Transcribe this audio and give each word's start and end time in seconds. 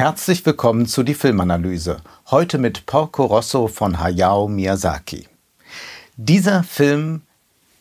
Herzlich 0.00 0.46
willkommen 0.46 0.86
zu 0.86 1.02
die 1.02 1.12
Filmanalyse. 1.12 1.98
Heute 2.30 2.56
mit 2.56 2.86
Porco 2.86 3.26
Rosso 3.26 3.68
von 3.68 4.00
Hayao 4.00 4.48
Miyazaki. 4.48 5.28
Dieser 6.16 6.62
Film 6.62 7.20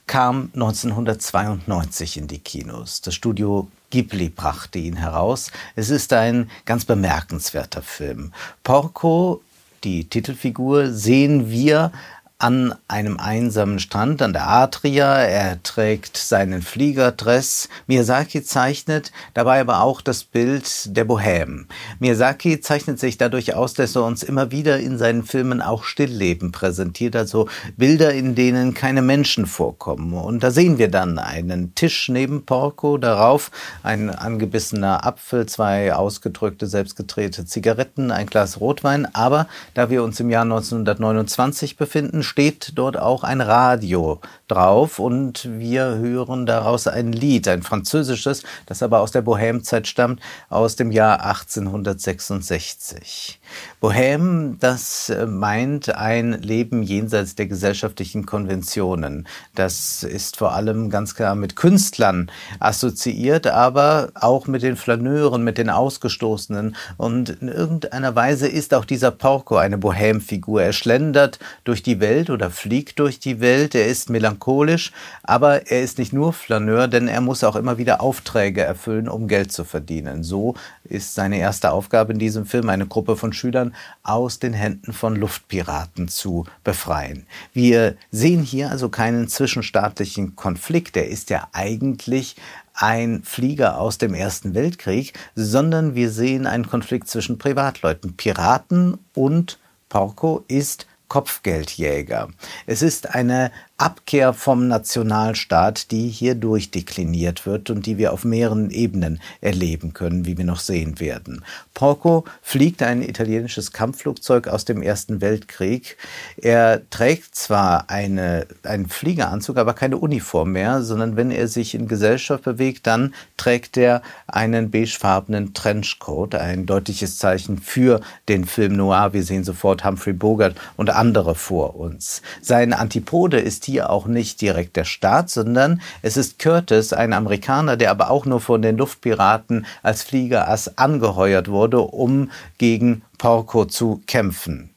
kam 0.05 0.51
1992 0.53 2.17
in 2.17 2.27
die 2.27 2.39
Kinos. 2.39 2.99
Das 2.99 3.15
Studio 3.15 3.69
Ghibli 3.89 4.27
brachte 4.27 4.79
ihn 4.79 4.97
heraus. 4.97 5.53
Es 5.77 5.89
ist 5.89 6.11
ein 6.11 6.49
ganz 6.65 6.83
bemerkenswerter 6.83 7.81
Film. 7.81 8.33
Porco, 8.65 9.41
die 9.85 10.09
Titelfigur, 10.09 10.91
sehen 10.91 11.49
wir 11.49 11.93
an 12.41 12.73
einem 12.87 13.19
einsamen 13.19 13.79
Strand 13.79 14.21
an 14.21 14.31
der 14.31 14.47
Adria. 14.47 15.17
Er 15.17 15.61
trägt 15.61 16.15
seinen 16.15 16.61
Fliegerdress. 16.61 17.67
Miyazaki 17.85 18.41
zeichnet 18.43 19.11
dabei 19.33 19.59
aber 19.59 19.81
auch 19.81 19.99
das 19.99 20.23
Bild 20.23 20.95
der 20.95 21.05
Bohème. 21.05 21.65
Miyazaki 21.99 22.61
zeichnet 22.61 22.97
sich 22.97 23.17
dadurch 23.17 23.55
aus, 23.55 23.73
dass 23.73 23.97
er 23.97 24.05
uns 24.05 24.23
immer 24.23 24.51
wieder 24.51 24.79
in 24.79 24.97
seinen 24.97 25.23
Filmen 25.23 25.61
auch 25.61 25.83
Stillleben 25.83 26.53
präsentiert, 26.53 27.17
also 27.17 27.49
Bilder, 27.75 28.13
in 28.13 28.35
denen 28.35 28.73
keine 28.73 29.01
Menschen 29.01 29.45
vorkommen. 29.45 30.13
Und 30.13 30.41
da 30.41 30.51
sehen 30.51 30.77
wir 30.77 30.89
dann 30.89 31.19
einen 31.19 31.75
Tisch 31.75 32.07
neben 32.07 32.45
Porco, 32.45 32.97
darauf 32.97 33.51
ein 33.83 34.09
angebissener 34.09 35.05
Apfel, 35.05 35.45
zwei 35.45 35.93
ausgedrückte, 35.93 36.67
selbstgedrehte 36.67 37.43
Zigaretten, 37.43 38.11
ein 38.11 38.27
Glas 38.27 38.61
Rotwein. 38.61 39.13
Aber 39.13 39.49
da 39.73 39.89
wir 39.89 40.03
uns 40.03 40.21
im 40.21 40.29
Jahr 40.29 40.43
1929 40.43 41.75
befinden, 41.75 42.23
steht 42.29 42.71
dort 42.75 42.97
auch 42.97 43.23
ein 43.23 43.41
Radio 43.41 44.21
drauf 44.47 44.99
und 44.99 45.49
wir 45.59 45.97
hören 45.97 46.45
daraus 46.45 46.85
ein 46.87 47.11
Lied, 47.11 47.47
ein 47.47 47.63
französisches, 47.63 48.43
das 48.67 48.83
aber 48.83 48.99
aus 49.01 49.11
der 49.11 49.25
Bohème-Zeit 49.25 49.87
stammt, 49.87 50.21
aus 50.47 50.75
dem 50.75 50.91
Jahr 50.91 51.25
1866. 51.25 53.38
Bohème, 53.81 54.57
das 54.59 55.09
äh, 55.09 55.25
meint 55.25 55.95
ein 55.95 56.33
Leben 56.41 56.83
jenseits 56.83 57.35
der 57.35 57.47
gesellschaftlichen 57.47 58.25
Konventionen. 58.25 59.27
Das 59.55 60.03
ist 60.03 60.37
vor 60.37 60.53
allem 60.53 60.89
ganz 60.89 61.15
klar 61.15 61.35
mit 61.35 61.55
Künstlern 61.55 62.29
assoziiert, 62.59 63.47
aber 63.47 64.09
auch 64.15 64.47
mit 64.47 64.63
den 64.63 64.75
Flaneuren, 64.75 65.43
mit 65.43 65.57
den 65.57 65.69
Ausgestoßenen. 65.69 66.75
Und 66.97 67.29
in 67.29 67.47
irgendeiner 67.47 68.15
Weise 68.15 68.47
ist 68.47 68.73
auch 68.73 68.85
dieser 68.85 69.11
Porco 69.11 69.55
eine 69.55 69.77
Bohème-Figur. 69.77 70.61
Er 70.61 70.73
schlendert 70.73 71.39
durch 71.63 71.83
die 71.83 71.99
Welt 71.99 72.29
oder 72.29 72.49
fliegt 72.49 72.99
durch 72.99 73.19
die 73.19 73.39
Welt. 73.39 73.75
Er 73.75 73.87
ist 73.87 74.09
melancholisch, 74.09 74.91
aber 75.23 75.71
er 75.71 75.81
ist 75.81 75.97
nicht 75.99 76.13
nur 76.13 76.33
Flaneur, 76.33 76.87
denn 76.87 77.07
er 77.07 77.21
muss 77.21 77.43
auch 77.43 77.55
immer 77.55 77.77
wieder 77.77 78.01
Aufträge 78.01 78.61
erfüllen, 78.61 79.07
um 79.07 79.27
Geld 79.27 79.51
zu 79.51 79.63
verdienen. 79.63 80.23
So 80.23 80.55
ist 80.83 81.15
seine 81.15 81.37
erste 81.37 81.71
Aufgabe 81.71 82.13
in 82.13 82.19
diesem 82.19 82.45
Film, 82.45 82.69
eine 82.69 82.87
Gruppe 82.87 83.15
von 83.15 83.31
Schülern 83.39 83.73
aus 84.03 84.39
den 84.39 84.53
Händen 84.53 84.93
von 84.93 85.15
Luftpiraten 85.15 86.07
zu 86.07 86.45
befreien. 86.63 87.25
Wir 87.53 87.95
sehen 88.11 88.43
hier 88.43 88.69
also 88.69 88.89
keinen 88.89 89.27
zwischenstaatlichen 89.27 90.35
Konflikt, 90.35 90.95
der 90.95 91.07
ist 91.07 91.29
ja 91.29 91.47
eigentlich 91.53 92.35
ein 92.73 93.23
Flieger 93.23 93.79
aus 93.79 93.97
dem 93.97 94.13
Ersten 94.13 94.53
Weltkrieg, 94.53 95.13
sondern 95.35 95.95
wir 95.95 96.11
sehen 96.11 96.45
einen 96.47 96.67
Konflikt 96.67 97.07
zwischen 97.07 97.37
Privatleuten. 97.37 98.15
Piraten 98.15 98.97
und 99.13 99.59
Porco 99.89 100.43
ist 100.47 100.87
Kopfgeldjäger. 101.09 102.29
Es 102.65 102.81
ist 102.81 103.13
eine 103.13 103.51
Abkehr 103.79 104.33
vom 104.33 104.67
Nationalstaat, 104.67 105.91
die 105.91 106.09
hier 106.09 106.35
durchdekliniert 106.35 107.45
wird 107.45 107.69
und 107.69 107.85
die 107.85 107.97
wir 107.97 108.11
auf 108.11 108.25
mehreren 108.25 108.71
Ebenen 108.71 109.21
erleben 109.39 109.93
können, 109.93 110.25
wie 110.25 110.37
wir 110.37 110.43
noch 110.43 110.59
sehen 110.59 110.99
werden. 110.99 111.45
Porco 111.73 112.25
fliegt 112.41 112.83
ein 112.83 113.01
italienisches 113.01 113.71
Kampfflugzeug 113.71 114.49
aus 114.49 114.65
dem 114.65 114.81
Ersten 114.81 115.21
Weltkrieg. 115.21 115.95
Er 116.35 116.89
trägt 116.89 117.35
zwar 117.35 117.89
eine, 117.89 118.47
einen 118.63 118.89
Fliegeranzug, 118.89 119.57
aber 119.57 119.73
keine 119.73 119.97
Uniform 119.97 120.51
mehr, 120.51 120.81
sondern 120.83 121.15
wenn 121.15 121.31
er 121.31 121.47
sich 121.47 121.73
in 121.73 121.87
Gesellschaft 121.87 122.43
bewegt, 122.43 122.85
dann 122.85 123.13
trägt 123.37 123.77
er 123.77 124.01
einen 124.27 124.71
beigefarbenen 124.71 125.53
Trenchcoat, 125.53 126.35
ein 126.35 126.65
deutliches 126.65 127.17
Zeichen 127.17 127.57
für 127.57 128.01
den 128.27 128.43
Film 128.43 128.75
Noir. 128.75 129.13
Wir 129.13 129.23
sehen 129.23 129.45
sofort 129.45 129.85
Humphrey 129.85 130.13
Bogart 130.13 130.55
und 130.75 130.89
andere 130.99 131.33
vor 131.33 131.77
uns. 131.77 132.21
Sein 132.41 132.73
Antipode 132.73 133.39
ist 133.39 133.63
hier 133.63 133.89
auch 133.89 134.05
nicht 134.05 134.41
direkt 134.41 134.75
der 134.75 134.83
Staat, 134.83 135.29
sondern 135.29 135.81
es 136.01 136.17
ist 136.17 136.39
Curtis, 136.39 136.91
ein 136.91 137.13
Amerikaner, 137.13 137.77
der 137.77 137.91
aber 137.91 138.11
auch 138.11 138.25
nur 138.25 138.41
von 138.41 138.61
den 138.61 138.77
Luftpiraten 138.77 139.65
als 139.81 140.03
Fliegerass 140.03 140.77
angeheuert 140.77 141.47
wurde, 141.47 141.79
um 141.79 142.31
gegen 142.57 143.03
Porco 143.17 143.65
zu 143.65 144.01
kämpfen. 144.07 144.71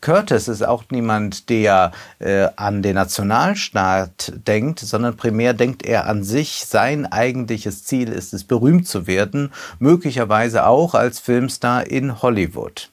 Curtis 0.00 0.46
ist 0.48 0.62
auch 0.62 0.84
niemand, 0.90 1.48
der 1.48 1.90
äh, 2.18 2.48
an 2.56 2.82
den 2.82 2.94
Nationalstaat 2.94 4.32
denkt, 4.46 4.80
sondern 4.80 5.16
primär 5.16 5.54
denkt 5.54 5.84
er 5.84 6.06
an 6.06 6.22
sich. 6.22 6.64
Sein 6.66 7.06
eigentliches 7.06 7.84
Ziel 7.84 8.10
ist 8.10 8.34
es, 8.34 8.44
berühmt 8.44 8.86
zu 8.86 9.06
werden, 9.06 9.52
möglicherweise 9.78 10.66
auch 10.66 10.94
als 10.94 11.18
Filmstar 11.18 11.86
in 11.86 12.20
Hollywood. 12.22 12.90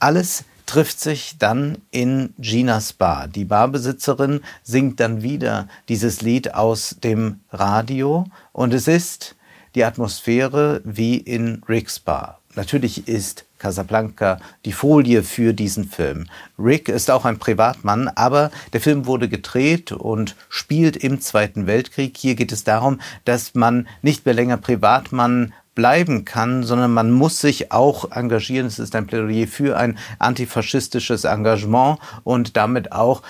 Alles 0.00 0.44
trifft 0.70 1.00
sich 1.00 1.34
dann 1.36 1.78
in 1.90 2.32
Ginas 2.38 2.92
Bar. 2.92 3.26
Die 3.26 3.44
Barbesitzerin 3.44 4.40
singt 4.62 5.00
dann 5.00 5.20
wieder 5.20 5.66
dieses 5.88 6.22
Lied 6.22 6.54
aus 6.54 6.94
dem 7.02 7.40
Radio 7.50 8.26
und 8.52 8.72
es 8.72 8.86
ist 8.86 9.34
die 9.74 9.82
Atmosphäre 9.82 10.80
wie 10.84 11.16
in 11.16 11.60
Rick's 11.68 11.98
Bar. 11.98 12.38
Natürlich 12.54 13.08
ist 13.08 13.46
Casablanca 13.58 14.38
die 14.64 14.72
Folie 14.72 15.24
für 15.24 15.54
diesen 15.54 15.88
Film. 15.88 16.26
Rick 16.56 16.88
ist 16.88 17.10
auch 17.10 17.24
ein 17.24 17.40
Privatmann, 17.40 18.06
aber 18.06 18.52
der 18.72 18.80
Film 18.80 19.06
wurde 19.06 19.28
gedreht 19.28 19.90
und 19.90 20.36
spielt 20.48 20.96
im 20.96 21.20
Zweiten 21.20 21.66
Weltkrieg. 21.66 22.16
Hier 22.16 22.36
geht 22.36 22.52
es 22.52 22.62
darum, 22.62 23.00
dass 23.24 23.56
man 23.56 23.88
nicht 24.02 24.24
mehr 24.24 24.34
länger 24.34 24.56
Privatmann 24.56 25.52
bleiben 25.74 26.24
kann, 26.24 26.62
sondern 26.62 26.92
man 26.92 27.10
muss 27.10 27.40
sich 27.40 27.72
auch 27.72 28.10
engagieren. 28.10 28.66
Es 28.66 28.78
ist 28.78 28.94
ein 28.94 29.06
Plädoyer 29.06 29.46
für 29.46 29.76
ein 29.76 29.98
antifaschistisches 30.18 31.24
Engagement 31.24 31.98
und 32.24 32.56
damit 32.56 32.92
auch 32.92 33.22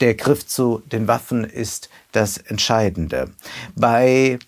der 0.00 0.14
Griff 0.14 0.46
zu 0.46 0.82
den 0.92 1.08
Waffen 1.08 1.44
ist 1.44 1.88
das 2.12 2.38
Entscheidende. 2.38 3.30
Bei 3.74 4.38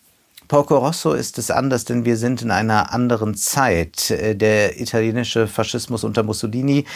Porco 0.49 0.79
Rosso 0.79 1.13
ist 1.13 1.39
es 1.39 1.51
anders, 1.51 1.85
denn 1.85 2.05
wir 2.05 2.17
sind 2.17 2.43
in 2.43 2.51
einer 2.51 2.93
anderen 2.93 3.35
Zeit. 3.35 4.11
Der 4.11 4.81
italienische 4.81 5.47
Faschismus 5.47 6.03
unter 6.03 6.23
Mussolini 6.25 6.87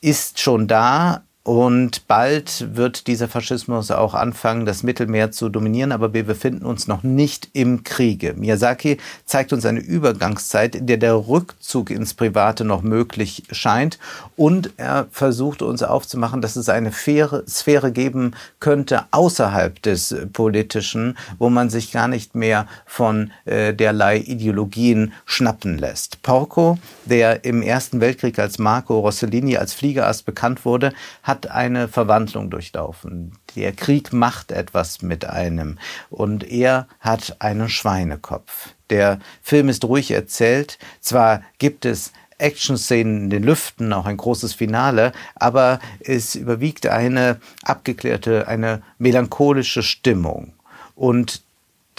ist 0.00 0.40
schon 0.40 0.66
da, 0.66 1.22
und 1.42 2.06
bald 2.06 2.76
wird 2.76 3.06
dieser 3.06 3.26
Faschismus 3.26 3.90
auch 3.90 4.12
anfangen, 4.12 4.66
das 4.66 4.82
Mittelmeer 4.82 5.30
zu 5.30 5.48
dominieren, 5.48 5.90
aber 5.90 6.12
wir 6.12 6.24
befinden 6.24 6.66
uns 6.66 6.86
noch 6.86 7.02
nicht 7.02 7.48
im 7.54 7.82
Kriege. 7.82 8.34
Miyazaki 8.34 8.98
zeigt 9.24 9.54
uns 9.54 9.64
eine 9.64 9.80
Übergangszeit, 9.80 10.74
in 10.74 10.86
der 10.86 10.98
der 10.98 11.14
Rückzug 11.14 11.90
ins 11.90 12.12
Private 12.12 12.64
noch 12.64 12.82
möglich 12.82 13.44
scheint 13.52 13.98
und 14.36 14.70
er 14.76 15.06
versucht 15.10 15.62
uns 15.62 15.82
aufzumachen, 15.82 16.42
dass 16.42 16.56
es 16.56 16.68
eine 16.68 16.92
faire 16.92 17.42
Sphäre 17.48 17.90
geben 17.90 18.34
könnte 18.58 19.04
außerhalb 19.10 19.80
des 19.82 20.14
Politischen, 20.34 21.16
wo 21.38 21.48
man 21.48 21.70
sich 21.70 21.90
gar 21.90 22.08
nicht 22.08 22.34
mehr 22.34 22.66
von 22.84 23.30
äh, 23.46 23.72
derlei 23.72 24.18
Ideologien 24.18 25.14
schnappen 25.24 25.78
lässt. 25.78 26.20
Porco, 26.22 26.78
der 27.06 27.46
im 27.46 27.62
Ersten 27.62 28.02
Weltkrieg 28.02 28.38
als 28.38 28.58
Marco 28.58 29.00
Rossellini 29.00 29.56
als 29.56 29.72
Fliegerass 29.72 30.22
bekannt 30.22 30.66
wurde, 30.66 30.92
hat 31.30 31.48
eine 31.48 31.86
Verwandlung 31.86 32.50
durchlaufen. 32.50 33.38
Der 33.54 33.70
Krieg 33.70 34.12
macht 34.12 34.50
etwas 34.50 35.00
mit 35.00 35.24
einem 35.24 35.78
und 36.10 36.42
er 36.42 36.88
hat 36.98 37.36
einen 37.38 37.68
Schweinekopf. 37.68 38.70
Der 38.90 39.20
Film 39.40 39.68
ist 39.68 39.84
ruhig 39.84 40.10
erzählt. 40.10 40.76
Zwar 41.00 41.42
gibt 41.58 41.84
es 41.84 42.12
Action-Szenen 42.38 43.24
in 43.24 43.30
den 43.30 43.42
Lüften, 43.44 43.92
auch 43.92 44.06
ein 44.06 44.16
großes 44.16 44.54
Finale, 44.54 45.12
aber 45.36 45.78
es 46.00 46.34
überwiegt 46.34 46.88
eine 46.88 47.38
abgeklärte, 47.62 48.48
eine 48.48 48.82
melancholische 48.98 49.84
Stimmung. 49.84 50.54
Und 50.96 51.42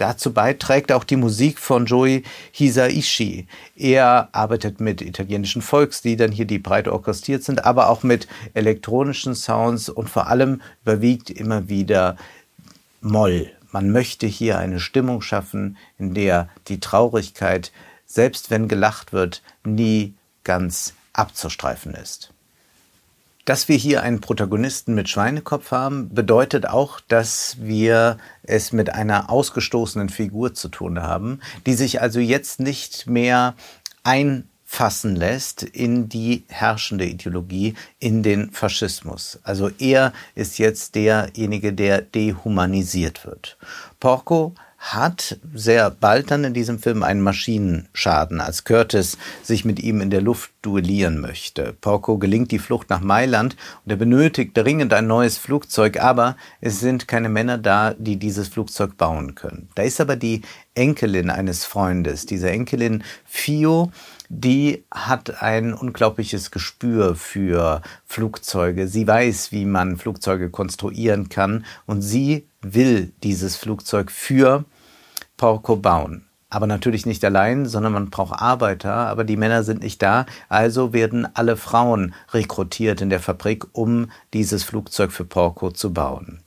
Dazu 0.01 0.33
beiträgt 0.33 0.91
auch 0.91 1.03
die 1.03 1.15
Musik 1.15 1.59
von 1.59 1.85
Joey 1.85 2.23
Hisaishi. 2.53 3.45
Er 3.75 4.29
arbeitet 4.31 4.79
mit 4.79 4.99
italienischen 4.99 5.61
Volksliedern 5.61 6.31
hier, 6.31 6.45
die 6.45 6.57
breit 6.57 6.87
orchestriert 6.87 7.43
sind, 7.43 7.65
aber 7.65 7.87
auch 7.87 8.01
mit 8.01 8.27
elektronischen 8.55 9.35
Sounds 9.35 9.89
und 9.89 10.09
vor 10.09 10.25
allem 10.25 10.63
überwiegt 10.81 11.29
immer 11.29 11.69
wieder 11.69 12.17
Moll. 13.01 13.51
Man 13.71 13.91
möchte 13.91 14.25
hier 14.25 14.57
eine 14.57 14.79
Stimmung 14.79 15.21
schaffen, 15.21 15.77
in 15.99 16.15
der 16.15 16.49
die 16.67 16.79
Traurigkeit, 16.79 17.71
selbst 18.07 18.49
wenn 18.49 18.67
gelacht 18.67 19.13
wird, 19.13 19.43
nie 19.63 20.15
ganz 20.43 20.95
abzustreifen 21.13 21.93
ist. 21.93 22.33
Dass 23.45 23.67
wir 23.67 23.75
hier 23.75 24.03
einen 24.03 24.21
Protagonisten 24.21 24.93
mit 24.93 25.09
Schweinekopf 25.09 25.71
haben, 25.71 26.13
bedeutet 26.13 26.67
auch, 26.67 26.99
dass 26.99 27.57
wir 27.59 28.17
es 28.43 28.71
mit 28.71 28.93
einer 28.93 29.29
ausgestoßenen 29.29 30.09
Figur 30.09 30.53
zu 30.53 30.69
tun 30.69 31.01
haben, 31.01 31.39
die 31.65 31.73
sich 31.73 32.01
also 32.01 32.19
jetzt 32.19 32.59
nicht 32.59 33.07
mehr 33.07 33.55
ein 34.03 34.47
fassen 34.71 35.17
lässt 35.17 35.63
in 35.63 36.07
die 36.07 36.45
herrschende 36.47 37.05
Ideologie, 37.05 37.75
in 37.99 38.23
den 38.23 38.51
Faschismus. 38.51 39.37
Also 39.43 39.69
er 39.79 40.13
ist 40.33 40.59
jetzt 40.59 40.95
derjenige, 40.95 41.73
der 41.73 42.01
dehumanisiert 42.01 43.25
wird. 43.25 43.57
Porco 43.99 44.53
hat 44.81 45.37
sehr 45.53 45.91
bald 45.91 46.31
dann 46.31 46.43
in 46.43 46.55
diesem 46.55 46.79
Film 46.79 47.03
einen 47.03 47.21
Maschinenschaden, 47.21 48.41
als 48.41 48.63
Curtis 48.63 49.19
sich 49.43 49.63
mit 49.63 49.79
ihm 49.79 50.01
in 50.01 50.09
der 50.09 50.21
Luft 50.21 50.51
duellieren 50.63 51.21
möchte. 51.21 51.75
Porco 51.81 52.17
gelingt 52.17 52.51
die 52.51 52.57
Flucht 52.57 52.89
nach 52.89 52.99
Mailand 52.99 53.55
und 53.85 53.91
er 53.91 53.97
benötigt 53.97 54.57
dringend 54.57 54.91
ein 54.91 55.05
neues 55.05 55.37
Flugzeug, 55.37 56.01
aber 56.01 56.35
es 56.61 56.79
sind 56.79 57.07
keine 57.07 57.29
Männer 57.29 57.59
da, 57.59 57.93
die 57.93 58.17
dieses 58.17 58.47
Flugzeug 58.47 58.97
bauen 58.97 59.35
können. 59.35 59.69
Da 59.75 59.83
ist 59.83 60.01
aber 60.01 60.15
die 60.15 60.41
Enkelin 60.73 61.29
eines 61.29 61.63
Freundes, 61.63 62.25
diese 62.25 62.49
Enkelin 62.49 63.03
Fio, 63.23 63.91
die 64.33 64.85
hat 64.89 65.43
ein 65.43 65.73
unglaubliches 65.73 66.51
Gespür 66.51 67.15
für 67.15 67.81
Flugzeuge. 68.05 68.87
Sie 68.87 69.05
weiß, 69.05 69.51
wie 69.51 69.65
man 69.65 69.97
Flugzeuge 69.97 70.49
konstruieren 70.49 71.27
kann 71.27 71.65
und 71.85 72.01
sie 72.01 72.47
will 72.61 73.11
dieses 73.23 73.57
Flugzeug 73.57 74.09
für 74.09 74.63
Porco 75.35 75.75
bauen. 75.75 76.27
Aber 76.49 76.65
natürlich 76.65 77.05
nicht 77.05 77.23
allein, 77.25 77.65
sondern 77.65 77.91
man 77.91 78.09
braucht 78.09 78.41
Arbeiter, 78.41 78.93
aber 78.93 79.25
die 79.25 79.37
Männer 79.37 79.63
sind 79.63 79.83
nicht 79.83 80.01
da. 80.01 80.25
Also 80.47 80.93
werden 80.93 81.27
alle 81.33 81.57
Frauen 81.57 82.13
rekrutiert 82.31 83.01
in 83.01 83.09
der 83.09 83.19
Fabrik, 83.19 83.65
um 83.73 84.11
dieses 84.33 84.63
Flugzeug 84.63 85.11
für 85.11 85.25
Porco 85.25 85.71
zu 85.71 85.93
bauen. 85.93 86.39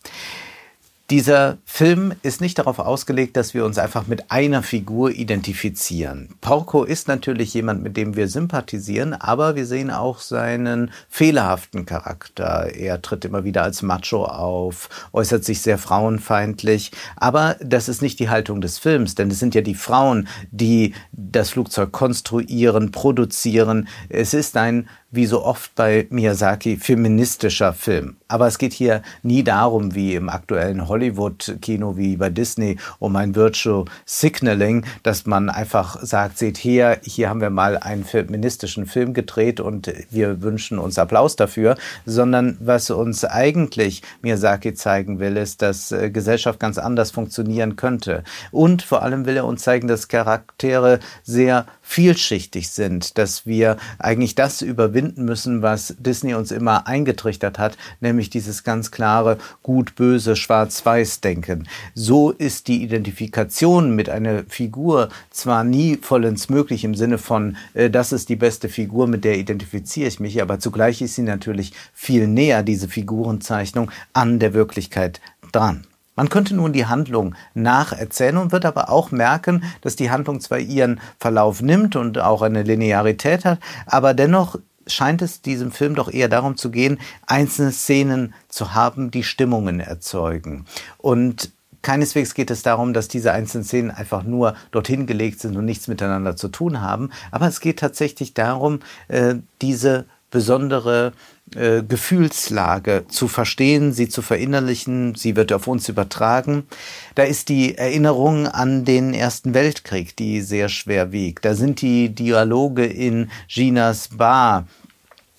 Dieser 1.11 1.59
Film 1.67 2.15
ist 2.23 2.41
nicht 2.41 2.59
darauf 2.59 2.79
ausgelegt, 2.79 3.37
dass 3.37 3.53
wir 3.53 3.67
uns 3.67 3.77
einfach 3.77 4.07
mit 4.07 4.31
einer 4.31 4.63
Figur 4.63 5.11
identifizieren. 5.11 6.31
Porco 6.41 6.83
ist 6.83 7.09
natürlich 7.09 7.53
jemand, 7.53 7.83
mit 7.83 7.99
dem 7.99 8.17
wir 8.17 8.27
sympathisieren, 8.27 9.13
aber 9.13 9.55
wir 9.55 9.67
sehen 9.67 9.91
auch 9.91 10.19
seinen 10.21 10.91
fehlerhaften 11.11 11.85
Charakter. 11.85 12.75
Er 12.75 13.03
tritt 13.03 13.27
immer 13.27 13.45
wieder 13.45 13.65
als 13.65 13.83
Macho 13.83 14.25
auf, 14.25 14.89
äußert 15.13 15.45
sich 15.45 15.61
sehr 15.61 15.77
frauenfeindlich, 15.77 16.91
aber 17.17 17.57
das 17.61 17.91
ist 17.91 18.01
nicht 18.01 18.19
die 18.19 18.31
Haltung 18.31 18.63
des 18.63 18.79
Films, 18.79 19.15
denn 19.15 19.31
es 19.31 19.39
sind 19.39 19.55
ja 19.55 19.61
die 19.61 19.75
Frauen, 19.75 20.27
die 20.53 20.95
das 21.13 21.51
Flugzeug 21.51 21.93
konstruieren, 21.93 22.93
produzieren. 22.93 23.89
Es 24.09 24.33
ist 24.33 24.57
ein 24.57 24.89
wie 25.15 25.27
so 25.27 25.45
oft 25.45 25.75
bei 25.75 26.07
Miyazaki, 26.11 26.77
feministischer 26.77 27.73
Film. 27.73 28.17
Aber 28.29 28.47
es 28.47 28.59
geht 28.59 28.73
hier 28.73 29.03
nie 29.23 29.45
darum, 29.45 29.95
wie 29.95 30.15
im 30.15 30.29
aktuellen 30.29 30.89
Hollywood-Kino, 30.89 31.97
wie 31.97 32.17
bei 32.17 32.31
Disney, 32.31 32.79
um 32.99 33.15
ein 33.17 33.35
Virtual 33.35 33.85
Signaling, 34.07 34.85
dass 35.03 35.27
man 35.27 35.51
einfach 35.51 36.03
sagt, 36.03 36.39
seht 36.39 36.59
her, 36.59 36.99
hier 37.05 37.29
haben 37.29 37.41
wir 37.41 37.51
mal 37.51 37.79
einen 37.79 38.05
feministischen 38.05 38.87
Film 38.87 39.15
gedreht 39.15 39.61
und 39.61 39.93
wir 40.11 40.43
wünschen 40.43 40.79
uns 40.79 40.99
Applaus 40.99 41.37
dafür, 41.37 41.77
sondern 42.07 42.57
was 42.61 42.91
uns 42.91 43.25
eigentlich 43.25 44.03
Miyazaki 44.23 44.75
zeigen 44.75 45.21
will, 45.21 45.37
ist, 45.37 45.63
dass 45.63 45.93
äh, 45.93 46.11
Gesellschaft 46.11 46.59
ganz 46.59 46.79
anders 46.79 47.11
funktionieren 47.11 47.77
könnte. 47.77 48.25
Und 48.51 48.83
vor 48.83 49.03
allem 49.03 49.27
will 49.27 49.37
er 49.37 49.45
uns 49.45 49.63
zeigen, 49.63 49.87
dass 49.87 50.09
Charaktere 50.09 50.99
sehr 51.23 51.67
vielschichtig 51.85 52.71
sind, 52.71 53.19
dass 53.19 53.47
wir 53.47 53.77
eigentlich 53.99 54.35
das 54.35 54.63
überwinden 54.63 55.25
müssen, 55.25 55.63
was 55.63 55.95
Disney 55.99 56.35
uns 56.35 56.51
immer 56.51 56.87
eingetrichtert 56.87 57.59
hat, 57.59 57.77
nämlich 58.01 58.31
dieses 58.31 58.65
ganz 58.65 58.91
klare 58.91 59.39
gut-böse 59.63 60.35
Schwarz-Weiß-Denken. 60.35 61.69
So 61.95 62.31
ist 62.31 62.69
die 62.69 62.83
Identifikation 62.83 63.95
mit 63.95 64.09
einer 64.09 64.45
Figur 64.49 65.11
zwar 65.31 65.63
nie 65.63 65.99
vollends 66.01 66.49
möglich 66.49 66.85
im 66.85 66.95
Sinne 66.95 67.19
von, 67.19 67.57
äh, 67.75 67.91
das 67.91 68.13
ist 68.13 68.29
die 68.31 68.37
beste 68.37 68.69
Figur, 68.69 69.07
mit 69.07 69.25
der 69.25 69.37
identifiziere 69.37 70.09
ich 70.09 70.19
mich, 70.19 70.41
aber 70.41 70.59
zugleich 70.59 71.03
ist 71.03 71.15
sie 71.15 71.23
natürlich 71.23 71.73
viel 71.93 72.27
näher, 72.27 72.63
diese 72.63 72.89
Figurenzeichnung, 72.89 73.91
an 74.15 74.39
der 74.39 74.55
Wirklichkeit 74.55 75.21
dran. 75.53 75.87
Man 76.17 76.29
könnte 76.29 76.55
nun 76.55 76.73
die 76.73 76.87
Handlung 76.87 77.35
nacherzählen 77.55 78.37
und 78.37 78.53
wird 78.53 78.65
aber 78.65 78.89
auch 78.91 79.11
merken, 79.11 79.65
dass 79.81 79.97
die 79.97 80.11
Handlung 80.11 80.41
zwar 80.41 80.59
ihren 80.59 81.01
Verlauf 81.19 81.61
nimmt 81.61 81.97
und 81.97 82.19
auch 82.19 82.43
eine 82.43 82.63
Linearität 82.63 83.45
hat, 83.45 83.59
aber 83.87 84.15
dennoch 84.15 84.59
scheint 84.87 85.23
es 85.23 85.43
diesem 85.43 85.73
Film 85.73 85.95
doch 85.95 86.13
eher 86.13 86.29
darum 86.29 86.57
zu 86.57 86.71
gehen, 86.71 86.99
einzelne 87.27 87.73
Szenen 87.73 88.35
zu 88.49 88.75
haben, 88.75 89.11
die 89.11 89.25
Stimmungen 89.25 89.81
erzeugen. 89.81 90.67
Und 90.99 91.53
Keineswegs 91.83 92.35
geht 92.35 92.51
es 92.51 92.63
darum, 92.63 92.95
dass 92.95 93.09
diese 93.09 93.33
einzelnen 93.33 93.65
Szenen 93.65 93.91
einfach 93.91 94.23
nur 94.23 94.55
dorthin 94.71 95.07
gelegt 95.07 95.41
sind 95.41 95.57
und 95.57 95.67
nichts 95.67 95.87
miteinander 95.87 96.35
zu 96.35 96.49
tun 96.49 96.81
haben. 96.81 97.11
Aber 97.31 97.47
es 97.47 97.61
geht 97.61 97.79
tatsächlich 97.79 98.35
darum, 98.35 98.81
äh, 99.09 99.37
diese 99.61 100.07
besondere 100.31 101.13
äh, 101.55 101.83
Gefühlslage 101.83 103.05
zu 103.09 103.29
verstehen, 103.29 103.93
sie 103.93 104.09
zu 104.09 104.23
verinnerlichen, 104.23 105.15
sie 105.15 105.37
wird 105.37 105.53
auf 105.53 105.67
uns 105.67 105.89
übertragen. 105.89 106.67
Da 107.15 107.23
ist 107.23 107.49
die 107.49 107.77
Erinnerung 107.77 108.47
an 108.49 108.85
den 108.85 109.15
Ersten 109.15 109.55
Weltkrieg, 109.55 110.17
die 110.17 110.41
sehr 110.41 110.69
schwer 110.69 111.13
wiegt. 111.13 111.45
Da 111.45 111.55
sind 111.55 111.81
die 111.81 112.09
Dialoge 112.09 112.85
in 112.85 113.31
Ginas 113.49 114.09
Bar, 114.09 114.67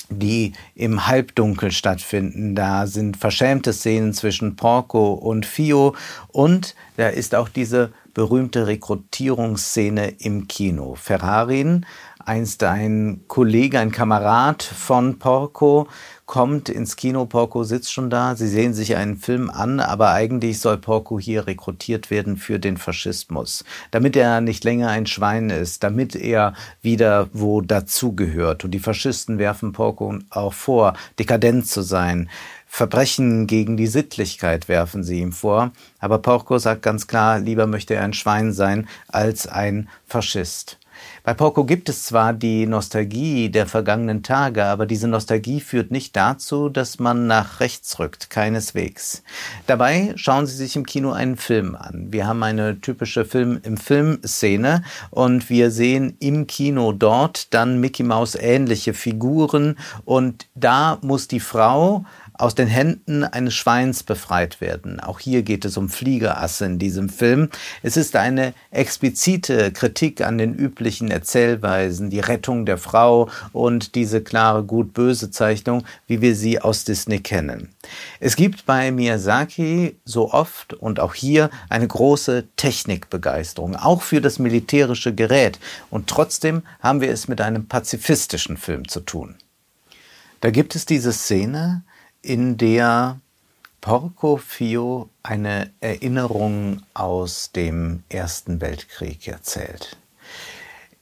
die 0.10 0.54
im 0.76 1.08
Halbdunkel 1.08 1.72
stattfinden. 1.72 2.56
Da 2.56 2.88
sind 2.88 3.18
verschämte 3.18 3.74
Szenen 3.74 4.14
zwischen 4.14 4.56
Porco 4.56 5.14
und 5.14 5.46
Fio 5.46 5.96
und 6.28 6.76
da 6.98 7.10
ist 7.10 7.36
auch 7.36 7.50
diese 7.50 7.92
berühmte 8.14 8.66
Rekrutierungsszene 8.68 10.08
im 10.20 10.48
Kino. 10.48 10.96
Ferrarin 10.96 11.86
einst 12.26 12.64
ein 12.64 13.22
Kollege, 13.28 13.80
ein 13.80 13.92
Kamerad 13.92 14.64
von 14.64 15.20
Porco, 15.20 15.88
kommt 16.26 16.70
ins 16.70 16.96
Kino. 16.96 17.26
Porco 17.26 17.64
sitzt 17.64 17.94
schon 17.94 18.10
da. 18.10 18.36
Sie 18.36 18.48
sehen 18.48 18.74
sich 18.74 18.96
einen 18.96 19.18
Film 19.18 19.50
an, 19.50 19.80
aber 19.80 20.12
eigentlich 20.12 20.60
soll 20.60 20.78
Porco 20.78 21.20
hier 21.20 21.48
rekrutiert 21.48 22.10
werden 22.10 22.38
für 22.38 22.60
den 22.60 22.78
Faschismus, 22.78 23.64
damit 23.92 24.16
er 24.16 24.42
nicht 24.42 24.64
länger 24.64 24.90
ein 24.90 25.06
Schwein 25.06 25.50
ist, 25.50 25.84
damit 25.84 26.16
er 26.16 26.54
wieder 26.82 27.30
wo 27.34 27.62
dazugehört. 27.62 28.66
Und 28.66 28.72
die 28.72 28.80
Faschisten 28.80 29.38
werfen 29.38 29.72
Porco 29.72 30.18
auch 30.32 30.54
vor, 30.54 30.94
dekadent 31.20 31.68
zu 31.68 31.82
sein. 31.82 32.30
Verbrechen 32.68 33.48
gegen 33.48 33.78
die 33.78 33.88
Sittlichkeit 33.88 34.68
werfen 34.68 35.04
sie 35.04 35.22
ihm 35.22 35.32
vor. 35.32 35.72
Aber 36.00 36.18
Porco 36.18 36.58
sagt 36.58 36.82
ganz 36.82 37.08
klar, 37.08 37.40
lieber 37.40 37.68
möchte 37.68 37.94
er 37.94 38.04
ein 38.04 38.14
Schwein 38.14 38.52
sein 38.52 38.88
als 39.08 39.48
ein 39.48 39.88
Faschist. 40.08 40.78
Bei 41.24 41.34
Porco 41.34 41.64
gibt 41.64 41.90
es 41.90 42.04
zwar 42.04 42.34
die 42.34 42.66
Nostalgie 42.68 43.50
der 43.50 43.66
vergangenen 43.66 44.24
Tage, 44.24 44.66
aber 44.66 44.86
diese 44.86 45.08
Nostalgie 45.08 45.60
führt 45.60 45.92
nicht 45.92 46.16
dazu, 46.16 46.70
dass 46.70 47.00
man 47.00 47.28
nach 47.28 47.60
rechts 47.60 48.00
rückt, 48.00 48.30
keineswegs. 48.30 49.24
Dabei 49.68 50.14
schauen 50.16 50.46
Sie 50.46 50.56
sich 50.56 50.76
im 50.76 50.86
Kino 50.86 51.12
einen 51.12 51.38
Film 51.38 51.76
an. 51.76 52.08
Wir 52.12 52.28
haben 52.28 52.44
eine 52.44 52.80
typische 52.80 53.26
Film 53.26 53.60
im 53.64 53.78
Film-Szene 53.78 54.84
und 55.10 55.50
wir 55.50 55.72
sehen 55.72 56.16
im 56.20 56.48
Kino 56.48 56.92
dort 56.92 57.54
dann 57.54 57.80
Mickey 57.80 58.04
Mouse 58.04 58.36
ähnliche 58.36 58.94
Figuren 58.94 59.78
und 60.06 60.48
da 60.56 61.00
muss 61.02 61.28
die 61.28 61.40
Frau 61.40 62.06
aus 62.38 62.56
den 62.56 62.68
Händen 62.68 63.24
eines 63.24 63.54
Schweins 63.54 64.04
befreit 64.04 64.62
werden. 64.62 65.00
Auch 65.00 65.20
hier 65.20 65.44
geht 65.44 65.66
es 65.66 65.78
um 65.78 65.90
Fliegerasse 65.90 66.66
in 66.66 66.80
diesem 66.80 67.10
Film. 67.10 67.50
Es 67.82 67.98
ist 67.98 68.16
eine 68.16 68.54
explizite 68.72 69.72
Kritik 69.72 70.22
an 70.22 70.38
den 70.38 70.54
üblichen 70.54 71.10
Erzählweisen, 71.12 72.10
die 72.10 72.20
Rettung 72.20 72.66
der 72.66 72.78
Frau 72.78 73.30
und 73.54 73.96
diese 73.96 74.22
klare 74.22 74.64
Gut-Böse 74.64 75.32
Zeichnung, 75.32 75.84
wie 76.08 76.22
wir 76.22 76.36
sie 76.36 76.62
aus 76.62 76.84
Disney 76.84 77.20
kennen. 77.20 77.70
Es 78.20 78.36
gibt 78.36 78.66
bei 78.66 78.92
Miyazaki 78.92 79.96
so 80.04 80.32
oft 80.32 80.74
und 80.74 81.00
auch 81.00 81.14
hier 81.14 81.50
eine 81.70 81.88
große 81.88 82.46
Technikbegeisterung, 82.58 83.76
auch 83.76 84.02
für 84.02 84.22
das 84.22 84.40
militärische 84.40 85.14
Gerät. 85.14 85.60
Und 85.90 86.08
trotzdem 86.08 86.64
haben 86.80 87.02
wir 87.02 87.10
es 87.10 87.28
mit 87.28 87.42
einem 87.42 87.68
pazifistischen 87.68 88.58
Film 88.58 88.88
zu 88.88 89.00
tun. 89.00 89.36
Da 90.42 90.52
gibt 90.52 90.76
es 90.76 90.86
diese 90.86 91.14
Szene, 91.14 91.84
in 92.26 92.58
der 92.58 93.20
Porco 93.82 94.38
Fio 94.38 95.10
eine 95.22 95.72
Erinnerung 95.80 96.82
aus 96.96 97.52
dem 97.52 98.04
Ersten 98.10 98.62
Weltkrieg 98.62 99.28
erzählt. 99.28 99.96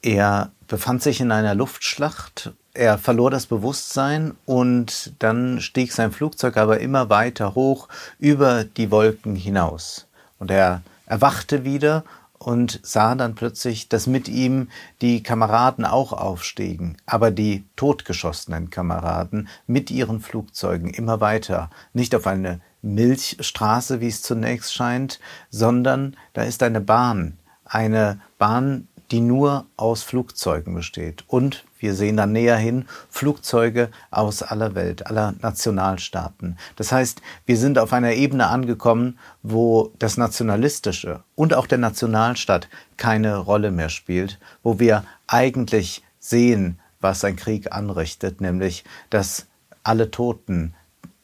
Er 0.01 0.51
befand 0.67 1.01
sich 1.01 1.21
in 1.21 1.31
einer 1.31 1.55
Luftschlacht, 1.55 2.51
er 2.73 2.97
verlor 2.97 3.31
das 3.31 3.45
Bewusstsein 3.45 4.35
und 4.45 5.13
dann 5.19 5.61
stieg 5.61 5.93
sein 5.93 6.11
Flugzeug 6.11 6.57
aber 6.57 6.81
immer 6.81 7.09
weiter 7.09 7.55
hoch 7.55 7.87
über 8.19 8.65
die 8.65 8.91
Wolken 8.91 9.37
hinaus. 9.37 10.07
Und 10.39 10.51
er 10.51 10.81
erwachte 11.05 11.63
wieder 11.63 12.03
und 12.45 12.79
sah 12.83 13.15
dann 13.15 13.35
plötzlich, 13.35 13.89
dass 13.89 14.07
mit 14.07 14.27
ihm 14.27 14.69
die 15.01 15.23
Kameraden 15.23 15.85
auch 15.85 16.13
aufstiegen, 16.13 16.97
aber 17.05 17.31
die 17.31 17.63
totgeschossenen 17.75 18.69
Kameraden 18.69 19.47
mit 19.67 19.89
ihren 19.91 20.19
Flugzeugen 20.19 20.89
immer 20.89 21.21
weiter, 21.21 21.69
nicht 21.93 22.13
auf 22.15 22.27
eine 22.27 22.61
Milchstraße, 22.81 24.01
wie 24.01 24.07
es 24.07 24.21
zunächst 24.21 24.73
scheint, 24.73 25.19
sondern 25.49 26.17
da 26.33 26.43
ist 26.43 26.61
eine 26.63 26.81
Bahn, 26.81 27.37
eine 27.65 28.19
Bahn, 28.37 28.87
die 29.11 29.21
nur 29.21 29.65
aus 29.77 30.03
Flugzeugen 30.03 30.73
besteht 30.73 31.23
und 31.27 31.63
Wir 31.83 31.95
sehen 31.95 32.15
dann 32.15 32.31
näher 32.31 32.55
hin 32.55 32.85
Flugzeuge 33.09 33.89
aus 34.09 34.41
aller 34.41 34.73
Welt, 34.73 35.07
aller 35.07 35.33
Nationalstaaten. 35.41 36.57
Das 36.77 36.93
heißt, 36.93 37.21
wir 37.45 37.57
sind 37.57 37.77
auf 37.77 37.91
einer 37.91 38.13
Ebene 38.13 38.47
angekommen, 38.47 39.19
wo 39.41 39.91
das 39.99 40.15
Nationalistische 40.15 41.25
und 41.35 41.53
auch 41.53 41.67
der 41.67 41.79
Nationalstaat 41.79 42.69
keine 42.95 43.35
Rolle 43.35 43.69
mehr 43.69 43.89
spielt, 43.89 44.39
wo 44.63 44.79
wir 44.79 45.03
eigentlich 45.27 46.03
sehen, 46.19 46.79
was 47.01 47.25
ein 47.25 47.35
Krieg 47.35 47.73
anrichtet, 47.73 48.39
nämlich 48.39 48.85
dass 49.09 49.47
alle 49.83 50.09
Toten 50.09 50.75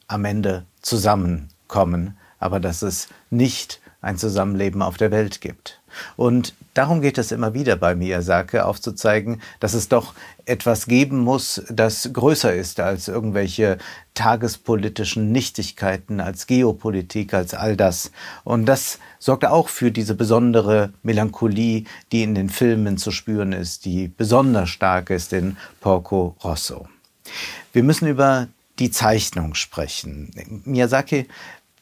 am 0.08 0.26
Ende 0.26 0.66
zusammenkommen, 0.82 2.18
aber 2.38 2.60
dass 2.60 2.82
es 2.82 3.08
nicht 3.30 3.80
ein 4.02 4.18
Zusammenleben 4.18 4.82
auf 4.82 4.98
der 4.98 5.12
Welt 5.12 5.40
gibt. 5.40 5.79
Und 6.16 6.54
darum 6.74 7.02
geht 7.02 7.18
es 7.18 7.32
immer 7.32 7.54
wieder 7.54 7.76
bei 7.76 7.96
Miyazaki, 7.96 8.60
aufzuzeigen, 8.60 9.42
dass 9.60 9.74
es 9.74 9.90
doch 9.90 10.14
etwas 10.46 10.88
geben 10.88 11.20
muss, 11.20 11.62
das 11.70 12.12
größer 12.12 12.54
ist 12.54 12.80
als 12.80 13.08
irgendwelche 13.08 13.78
tagespolitischen 14.14 15.32
Nichtigkeiten, 15.32 16.20
als 16.20 16.48
Geopolitik, 16.48 17.34
als 17.34 17.54
all 17.54 17.78
das. 17.78 18.12
Und 18.44 18.66
das 18.66 19.00
sorgt 19.20 19.46
auch 19.46 19.70
für 19.70 19.92
diese 19.92 20.16
besondere 20.16 20.92
Melancholie, 21.04 21.86
die 22.12 22.24
in 22.24 22.36
den 22.36 22.50
Filmen 22.50 22.98
zu 22.98 23.12
spüren 23.12 23.54
ist, 23.54 23.86
die 23.86 24.08
besonders 24.08 24.70
stark 24.70 25.10
ist 25.10 25.34
in 25.34 25.58
Porco 25.80 26.36
Rosso. 26.44 26.88
Wir 27.72 27.84
müssen 27.84 28.08
über 28.08 28.48
die 28.80 28.92
Zeichnung 28.92 29.56
sprechen. 29.56 30.64
Miyazaki 30.66 31.28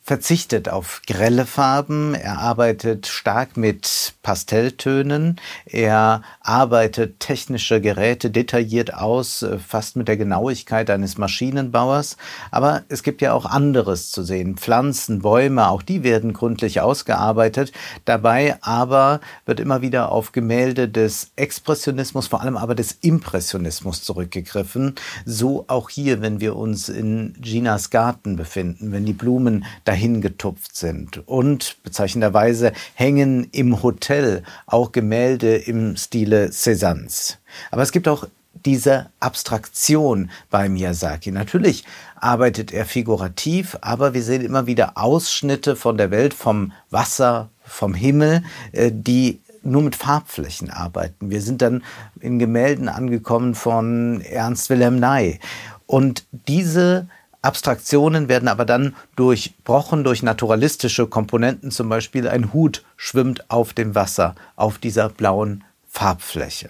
verzichtet 0.08 0.70
auf 0.70 1.02
grelle 1.06 1.46
Farben, 1.46 2.16
er 2.16 2.40
arbeitet 2.40 3.08
stark 3.08 3.58
mit 3.58 4.14
Pastelltönen, 4.24 5.36
er 5.66 6.22
arbeitet 6.40 7.20
technische 7.20 7.82
Geräte 7.82 8.32
detailliert 8.32 8.94
aus, 8.94 9.42
äh, 9.42 9.60
fast 9.60 9.98
mit 9.98 10.08
der 10.08 10.16
Genauigkeit 10.16 10.90
eines 10.90 11.18
Maschinenbauers, 11.18 12.16
aber 12.52 12.84
es 12.88 13.04
gibt 13.04 13.22
ja 13.22 13.34
auch 13.34 13.46
anderes 13.46 14.10
zu 14.10 14.24
sehen, 14.24 14.56
Pflanzen, 14.56 15.20
Bäume, 15.20 15.68
auch 15.68 15.82
die 15.82 16.04
werden 16.04 16.32
gründlich 16.32 16.80
ausgearbeitet, 16.80 17.74
dabei 18.06 18.56
aber 18.62 19.20
wird 19.46 19.60
immer 19.60 19.82
wieder 19.82 20.14
auf 20.14 20.32
Gemälde 20.32 20.88
des 20.88 21.32
Expressionismus, 21.36 22.28
vor 22.28 22.40
allem 22.40 22.56
aber 22.56 22.76
des 22.76 22.94
Impressionismus 23.02 24.04
zurückgegriffen, 24.04 24.96
so 25.26 25.66
auch 25.68 25.90
hier, 25.90 26.22
wenn 26.22 26.40
wir 26.40 26.56
uns 26.56 26.88
in 26.88 27.36
Ginas 27.42 27.90
Garten 27.90 28.38
befinden, 28.38 28.94
wenn 28.94 29.06
die 29.06 29.12
Blumen 29.12 29.66
dahin 29.84 29.97
dahin 29.98 30.22
getupft 30.22 30.76
sind. 30.76 31.28
Und 31.28 31.78
bezeichnenderweise 31.84 32.72
hängen 32.94 33.48
im 33.52 33.82
Hotel 33.82 34.44
auch 34.68 34.92
Gemälde 34.92 35.56
im 35.56 35.98
Stile 35.98 36.50
Cézannes. 36.52 37.38
Aber 37.72 37.82
es 37.82 37.92
gibt 37.92 38.08
auch 38.08 38.28
diese 38.54 39.10
Abstraktion 39.20 40.30
bei 40.52 40.70
Miyazaki. 40.70 41.32
Natürlich 41.32 41.84
arbeitet 42.16 42.72
er 42.72 42.86
figurativ, 42.86 43.76
aber 43.82 44.14
wir 44.14 44.22
sehen 44.22 44.46
immer 44.46 44.68
wieder 44.68 44.98
Ausschnitte 44.98 45.76
von 45.76 45.98
der 45.98 46.12
Welt, 46.12 46.36
vom 46.36 46.74
Wasser, 46.92 47.50
vom 47.64 47.96
Himmel, 47.96 48.44
äh, 48.74 48.92
die 48.94 49.40
nur 49.64 49.82
mit 49.82 49.96
Farbflächen 49.96 50.70
arbeiten. 50.70 51.32
Wir 51.32 51.42
sind 51.42 51.64
dann 51.64 51.84
in 52.20 52.38
Gemälden 52.38 52.88
angekommen 52.88 53.56
von 53.56 54.22
Ernst 54.22 54.70
Wilhelm 54.70 55.00
Ney. 55.00 55.40
Und 55.88 56.26
diese 56.32 57.08
Abstraktionen 57.48 58.28
werden 58.28 58.50
aber 58.50 58.66
dann 58.66 58.94
durchbrochen 59.16 60.04
durch 60.04 60.22
naturalistische 60.22 61.08
Komponenten, 61.08 61.72
zum 61.72 61.88
Beispiel 61.88 62.28
ein 62.28 62.52
Hut 62.52 62.84
schwimmt 62.98 63.50
auf 63.50 63.72
dem 63.72 63.96
Wasser, 63.96 64.36
auf 64.58 64.80
dieser 64.80 65.08
blauen 65.08 65.64
Farbfläche. 65.88 66.70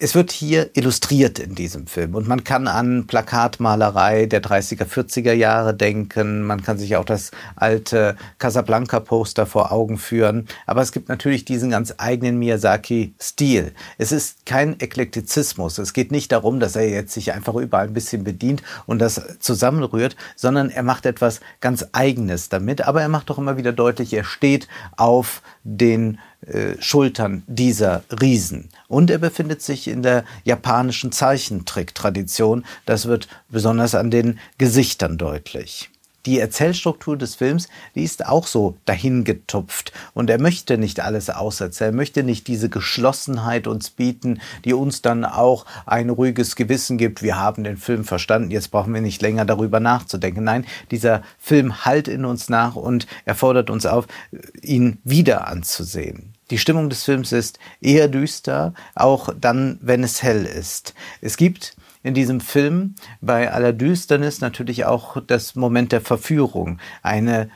Es 0.00 0.16
wird 0.16 0.32
hier 0.32 0.70
illustriert 0.76 1.38
in 1.38 1.54
diesem 1.54 1.86
Film 1.86 2.16
und 2.16 2.26
man 2.26 2.42
kann 2.42 2.66
an 2.66 3.06
Plakatmalerei 3.06 4.26
der 4.26 4.42
30er, 4.42 4.86
40er 4.86 5.32
Jahre 5.32 5.72
denken, 5.72 6.42
man 6.42 6.64
kann 6.64 6.78
sich 6.78 6.96
auch 6.96 7.04
das 7.04 7.30
alte 7.54 8.16
Casablanca-Poster 8.38 9.46
vor 9.46 9.70
Augen 9.70 9.96
führen, 9.96 10.48
aber 10.66 10.82
es 10.82 10.90
gibt 10.90 11.08
natürlich 11.08 11.44
diesen 11.44 11.70
ganz 11.70 11.94
eigenen 11.98 12.40
Miyazaki-Stil. 12.40 13.72
Es 13.96 14.10
ist 14.10 14.44
kein 14.46 14.80
Eklektizismus, 14.80 15.78
es 15.78 15.92
geht 15.92 16.10
nicht 16.10 16.32
darum, 16.32 16.58
dass 16.58 16.74
er 16.74 16.88
jetzt 16.88 17.14
sich 17.14 17.32
einfach 17.32 17.54
überall 17.54 17.86
ein 17.86 17.94
bisschen 17.94 18.24
bedient 18.24 18.64
und 18.86 18.98
das 18.98 19.38
zusammenrührt, 19.38 20.16
sondern 20.34 20.70
er 20.70 20.82
macht 20.82 21.06
etwas 21.06 21.38
ganz 21.60 21.86
Eigenes 21.92 22.48
damit, 22.48 22.82
aber 22.82 23.00
er 23.00 23.08
macht 23.08 23.30
doch 23.30 23.38
immer 23.38 23.56
wieder 23.56 23.72
deutlich, 23.72 24.12
er 24.12 24.24
steht 24.24 24.66
auf 24.96 25.40
den 25.62 26.18
äh, 26.46 26.80
Schultern 26.80 27.42
dieser 27.46 28.04
Riesen. 28.20 28.68
Und 28.88 29.10
er 29.10 29.18
befindet 29.18 29.62
sich 29.62 29.88
in 29.88 30.02
der 30.02 30.24
japanischen 30.44 31.12
Zeichentrick-Tradition. 31.12 32.64
Das 32.86 33.06
wird 33.06 33.28
besonders 33.48 33.94
an 33.94 34.10
den 34.10 34.38
Gesichtern 34.58 35.16
deutlich. 35.18 35.90
Die 36.26 36.38
Erzählstruktur 36.38 37.18
des 37.18 37.34
Films, 37.34 37.68
die 37.94 38.02
ist 38.02 38.24
auch 38.24 38.46
so 38.46 38.78
dahingetupft. 38.86 39.92
Und 40.14 40.30
er 40.30 40.40
möchte 40.40 40.78
nicht 40.78 41.00
alles 41.00 41.28
auserzählen, 41.28 41.92
er 41.92 41.96
möchte 41.96 42.22
nicht 42.22 42.46
diese 42.46 42.70
Geschlossenheit 42.70 43.66
uns 43.66 43.90
bieten, 43.90 44.40
die 44.64 44.72
uns 44.72 45.02
dann 45.02 45.26
auch 45.26 45.66
ein 45.84 46.08
ruhiges 46.08 46.56
Gewissen 46.56 46.96
gibt. 46.96 47.22
Wir 47.22 47.38
haben 47.38 47.62
den 47.62 47.76
Film 47.76 48.04
verstanden, 48.04 48.50
jetzt 48.50 48.70
brauchen 48.70 48.94
wir 48.94 49.02
nicht 49.02 49.20
länger 49.20 49.44
darüber 49.44 49.80
nachzudenken. 49.80 50.44
Nein, 50.44 50.64
dieser 50.90 51.22
Film 51.38 51.84
halt 51.84 52.08
in 52.08 52.24
uns 52.24 52.48
nach 52.48 52.74
und 52.74 53.06
er 53.26 53.34
fordert 53.34 53.68
uns 53.68 53.84
auf, 53.84 54.06
ihn 54.62 54.98
wieder 55.04 55.46
anzusehen. 55.46 56.33
Die 56.50 56.58
Stimmung 56.58 56.90
des 56.90 57.04
Films 57.04 57.32
ist 57.32 57.58
eher 57.80 58.08
düster, 58.08 58.74
auch 58.94 59.30
dann, 59.38 59.78
wenn 59.80 60.04
es 60.04 60.22
hell 60.22 60.44
ist. 60.44 60.94
Es 61.20 61.36
gibt 61.36 61.76
in 62.02 62.14
diesem 62.14 62.40
Film 62.40 62.94
bei 63.20 63.50
aller 63.50 63.72
Düsternis 63.72 64.40
natürlich 64.40 64.84
auch 64.84 65.16
das 65.26 65.54
Moment 65.54 65.90
der 65.92 66.02
Verführung. 66.02 66.78
Eine 67.02 67.48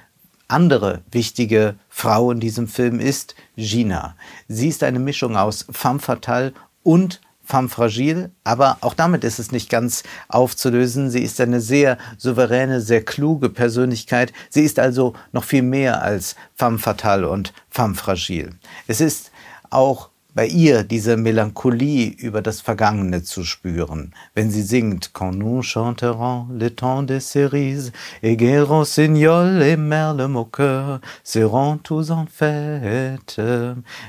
andere 0.49 1.03
wichtige 1.13 1.77
Frau 1.91 2.31
in 2.31 2.41
diesem 2.41 2.67
Film 2.67 2.99
ist 2.99 3.35
Gina. 3.57 4.17
Sie 4.49 4.69
ist 4.69 4.83
eine 4.83 4.99
Mischung 4.99 5.37
aus 5.37 5.67
femme 5.71 6.01
fatale 6.01 6.55
und 6.83 7.21
femme 7.49 7.71
fragile, 7.71 8.31
aber 8.45 8.77
auch 8.83 8.93
damit 8.93 9.25
ist 9.25 9.39
es 9.39 9.53
nicht 9.53 9.71
ganz 9.71 10.03
aufzulösen. 10.29 11.11
Sie 11.11 11.23
ist 11.23 11.41
eine 11.41 11.61
sehr 11.61 11.97
souveräne, 12.19 12.83
sehr 12.83 13.03
kluge 13.03 13.49
Persönlichkeit. 13.49 14.35
Sie 14.51 14.63
ist 14.63 14.79
also 14.79 15.15
noch 15.33 15.45
viel 15.45 15.63
mehr 15.63 16.03
als 16.03 16.37
femme 16.55 16.79
fatale 16.79 17.29
und 17.29 17.55
femme 17.71 17.95
fragile. 17.95 18.51
Es 18.87 19.01
ist 19.01 19.31
auch 19.71 20.11
bei 20.35 20.47
ihr 20.47 20.85
diese 20.85 21.17
Melancholie 21.17 22.11
über 22.11 22.43
das 22.43 22.61
Vergangene 22.61 23.23
zu 23.23 23.45
spüren, 23.45 24.15
wenn 24.35 24.51
sie 24.51 24.63
singt 24.63 25.15
Quand 25.15 25.39
nous 25.39 25.63
chanterons 25.63 26.47
le 26.51 26.77
temps 26.77 27.07
des 27.07 27.31
cerises 27.31 27.93
et 28.23 28.37
rossignols 28.61 29.63
et 29.63 29.79
merle 29.79 30.29
moqueur 30.29 31.01
seront 31.25 31.83
tous 31.83 32.11
en 32.11 32.27
fête. 32.27 33.39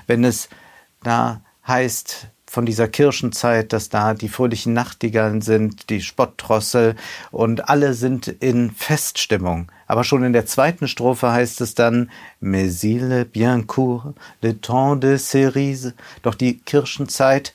Wenn 0.07 0.25
es 0.25 0.49
da 1.03 1.41
heißt, 1.65 2.27
von 2.49 2.65
dieser 2.65 2.87
Kirschenzeit, 2.87 3.73
dass 3.73 3.89
da 3.89 4.15
die 4.15 4.27
fröhlichen 4.27 4.73
Nachtigallen 4.73 5.41
sind, 5.41 5.91
die 5.91 6.01
Spottdrossel 6.01 6.95
und 7.29 7.69
alle 7.69 7.93
sind 7.93 8.27
in 8.27 8.71
Feststimmung. 8.71 9.71
Aber 9.85 10.03
schon 10.03 10.23
in 10.23 10.33
der 10.33 10.47
zweiten 10.47 10.87
Strophe 10.87 11.31
heißt 11.31 11.61
es 11.61 11.75
dann 11.75 12.09
Mais 12.39 12.83
il 12.83 13.25
bien 13.25 13.67
court, 13.67 14.15
le 14.41 14.59
temps 14.59 14.99
de 14.99 15.17
cerises. 15.17 15.93
Doch 16.23 16.33
die 16.33 16.57
Kirschenzeit, 16.57 17.53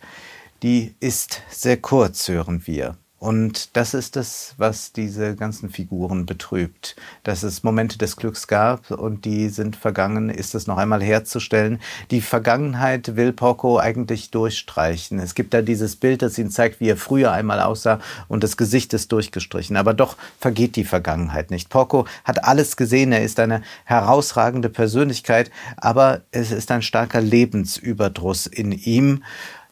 die 0.62 0.94
ist 1.00 1.42
sehr 1.50 1.76
kurz, 1.76 2.28
hören 2.28 2.64
wir. 2.66 2.96
Und 3.24 3.74
das 3.74 3.94
ist 3.94 4.18
es, 4.18 4.54
was 4.58 4.92
diese 4.92 5.34
ganzen 5.34 5.70
Figuren 5.70 6.26
betrübt. 6.26 6.94
Dass 7.22 7.42
es 7.42 7.62
Momente 7.62 7.96
des 7.96 8.18
Glücks 8.18 8.48
gab 8.48 8.90
und 8.90 9.24
die 9.24 9.48
sind 9.48 9.76
vergangen, 9.76 10.28
ist 10.28 10.54
es 10.54 10.66
noch 10.66 10.76
einmal 10.76 11.02
herzustellen. 11.02 11.80
Die 12.10 12.20
Vergangenheit 12.20 13.16
will 13.16 13.32
Porco 13.32 13.78
eigentlich 13.78 14.30
durchstreichen. 14.30 15.18
Es 15.18 15.34
gibt 15.34 15.54
da 15.54 15.62
dieses 15.62 15.96
Bild, 15.96 16.20
das 16.20 16.36
ihn 16.36 16.50
zeigt, 16.50 16.80
wie 16.80 16.90
er 16.90 16.98
früher 16.98 17.32
einmal 17.32 17.60
aussah 17.60 17.98
und 18.28 18.44
das 18.44 18.58
Gesicht 18.58 18.92
ist 18.92 19.10
durchgestrichen. 19.10 19.78
Aber 19.78 19.94
doch 19.94 20.18
vergeht 20.38 20.76
die 20.76 20.84
Vergangenheit 20.84 21.50
nicht. 21.50 21.70
Porco 21.70 22.06
hat 22.24 22.44
alles 22.44 22.76
gesehen. 22.76 23.10
Er 23.10 23.24
ist 23.24 23.40
eine 23.40 23.62
herausragende 23.86 24.68
Persönlichkeit, 24.68 25.50
aber 25.78 26.20
es 26.30 26.50
ist 26.50 26.70
ein 26.70 26.82
starker 26.82 27.22
Lebensüberdruss 27.22 28.46
in 28.46 28.70
ihm. 28.70 29.24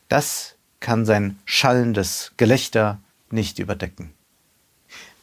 Das 0.09 0.55
kann 0.81 1.05
sein 1.05 1.39
schallendes 1.45 2.33
Gelächter 2.39 2.99
nicht 3.33 3.59
überdecken. 3.59 4.13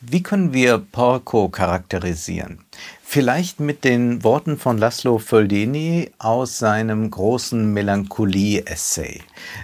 Wie 0.01 0.23
können 0.23 0.53
wir 0.53 0.77
Porco 0.77 1.49
charakterisieren? 1.49 2.63
Vielleicht 3.11 3.59
mit 3.59 3.85
den 3.85 4.23
Worten 4.23 4.59
von 4.59 4.77
Laszlo 4.77 5.17
Foldini 5.17 6.11
aus 6.19 6.59
seinem 6.59 7.09
großen 7.09 7.73
Melancholie-Essay. 7.73 9.21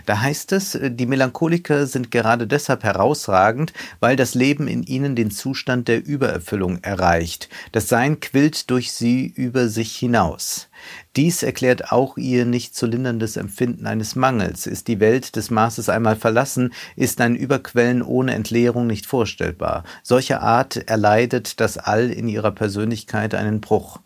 Da 0.07 0.19
heißt 0.19 0.51
es, 0.51 0.79
die 0.81 1.05
Melancholiker 1.05 1.85
sind 1.85 2.09
gerade 2.09 2.47
deshalb 2.47 2.83
herausragend, 2.83 3.71
weil 3.99 4.15
das 4.15 4.33
Leben 4.33 4.67
in 4.67 4.81
ihnen 4.81 5.15
den 5.15 5.29
Zustand 5.29 5.87
der 5.87 6.03
Übererfüllung 6.03 6.79
erreicht. 6.81 7.47
Das 7.71 7.87
Sein 7.87 8.19
quillt 8.19 8.71
durch 8.71 8.91
sie 8.91 9.27
über 9.27 9.67
sich 9.67 9.95
hinaus. 9.95 10.67
Dies 11.15 11.43
erklärt 11.43 11.91
auch 11.91 12.17
ihr 12.17 12.45
nicht 12.45 12.75
zu 12.75 12.85
linderndes 12.85 13.37
Empfinden 13.37 13.87
eines 13.87 14.15
Mangels. 14.15 14.67
Ist 14.67 14.87
die 14.89 14.99
Welt 14.99 15.35
des 15.35 15.49
Maßes 15.49 15.87
einmal 15.87 16.17
verlassen, 16.17 16.73
ist 16.95 17.21
ein 17.21 17.35
Überquellen 17.35 18.01
ohne 18.01 18.33
Entleerung 18.33 18.85
nicht 18.85 19.05
vorstellbar. 19.05 19.83
Solcher 20.03 20.41
Art 20.41 20.75
erleidet 20.75 21.61
das 21.61 21.77
All 21.77 22.09
in 22.11 22.27
ihrer 22.27 22.51
Persönlichkeit 22.51 23.33
einen 23.35 23.61
Bruch. 23.61 23.99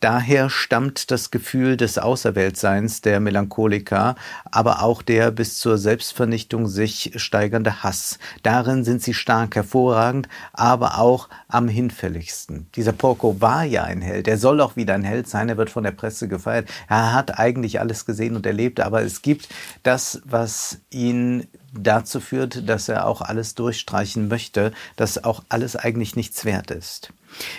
Daher 0.00 0.48
stammt 0.48 1.10
das 1.10 1.30
Gefühl 1.30 1.76
des 1.76 1.98
Außerweltseins 1.98 3.02
der 3.02 3.20
Melancholiker, 3.20 4.14
aber 4.50 4.82
auch 4.82 5.02
der 5.02 5.30
bis 5.30 5.58
zur 5.58 5.76
Selbstvernichtung 5.76 6.68
sich 6.68 7.12
steigernde 7.16 7.82
Hass. 7.82 8.18
Darin 8.42 8.82
sind 8.82 9.02
sie 9.02 9.12
stark 9.12 9.56
hervorragend, 9.56 10.26
aber 10.54 10.98
auch 10.98 11.28
am 11.48 11.68
hinfälligsten. 11.68 12.66
Dieser 12.76 12.92
Porco 12.92 13.42
war 13.42 13.64
ja 13.64 13.84
ein 13.84 14.00
Held. 14.00 14.26
Er 14.26 14.38
soll 14.38 14.62
auch 14.62 14.74
wieder 14.74 14.94
ein 14.94 15.04
Held 15.04 15.28
sein. 15.28 15.50
Er 15.50 15.58
wird 15.58 15.68
von 15.68 15.84
der 15.84 15.90
Presse 15.90 16.28
gefeiert. 16.28 16.70
Er 16.88 17.12
hat 17.12 17.38
eigentlich 17.38 17.78
alles 17.78 18.06
gesehen 18.06 18.36
und 18.36 18.46
erlebt, 18.46 18.80
aber 18.80 19.02
es 19.02 19.20
gibt 19.20 19.50
das, 19.82 20.22
was 20.24 20.78
ihn 20.88 21.46
dazu 21.74 22.20
führt, 22.20 22.66
dass 22.66 22.88
er 22.88 23.06
auch 23.06 23.20
alles 23.20 23.54
durchstreichen 23.54 24.28
möchte, 24.28 24.72
dass 24.96 25.22
auch 25.22 25.42
alles 25.50 25.76
eigentlich 25.76 26.16
nichts 26.16 26.46
wert 26.46 26.70
ist. 26.70 27.12